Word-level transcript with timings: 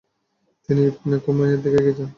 তিনি 0.69 0.81
ইবনে 0.89 1.17
কুময়ার 1.23 1.59
দিকে 1.63 1.77
এগিয়ে 1.79 1.95
যান। 1.97 2.09